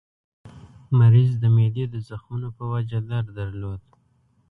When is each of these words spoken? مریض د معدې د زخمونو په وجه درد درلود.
مریض 0.99 1.31
د 1.37 1.43
معدې 1.55 1.85
د 1.93 1.95
زخمونو 2.07 2.47
په 2.57 2.63
وجه 2.71 2.99
درد 3.09 3.27
درلود. 3.39 3.81